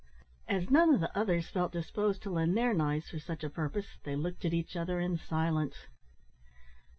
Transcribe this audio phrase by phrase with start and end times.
[0.47, 3.99] As none of the others felt disposed to lend their knives for such a purpose,
[4.03, 5.89] they looked at each other in silence.